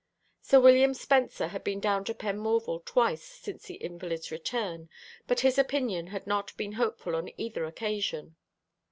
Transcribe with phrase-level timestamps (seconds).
[0.41, 4.89] Sir William Spencer had been down to Penmorval twice since the invalid's return,
[5.27, 8.35] but his opinion had not been hopeful on either occasion.